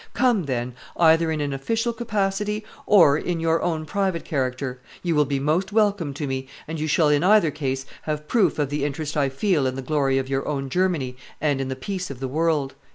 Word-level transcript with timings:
Come, 0.15 0.45
then, 0.45 0.73
either 0.97 1.31
in 1.31 1.41
an 1.41 1.53
official 1.53 1.93
capacity 1.93 2.65
or 2.87 3.19
in 3.19 3.39
your 3.39 3.61
own 3.61 3.85
private 3.85 4.25
character; 4.25 4.81
you 5.03 5.13
will 5.13 5.25
be 5.25 5.39
most 5.39 5.71
welcome 5.71 6.11
to 6.15 6.25
me, 6.25 6.47
and 6.67 6.79
you 6.79 6.87
shall 6.87 7.09
in 7.09 7.23
either 7.23 7.51
case 7.51 7.85
have 8.01 8.27
proof 8.27 8.57
of 8.57 8.71
the 8.71 8.83
interest 8.83 9.15
I 9.15 9.29
feel 9.29 9.67
in 9.67 9.75
the 9.75 9.83
glory 9.83 10.17
of 10.17 10.27
your 10.27 10.47
own 10.47 10.69
Germany 10.71 11.17
and 11.39 11.61
in 11.61 11.67
the 11.67 11.75
peace 11.75 12.09
of 12.09 12.19
the 12.19 12.27
world." 12.27 12.73